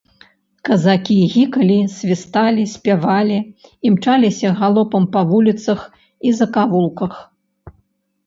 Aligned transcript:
Казакі 0.67 1.15
гікалі, 1.33 1.75
свісталі, 1.95 2.63
спявалі, 2.75 3.37
імчаліся 3.89 4.53
галопам 4.61 5.03
па 5.17 5.21
вуліцах 5.33 5.81
і 6.31 6.31
закавулках. 6.39 7.13